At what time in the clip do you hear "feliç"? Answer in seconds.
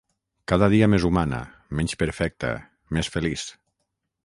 3.17-3.47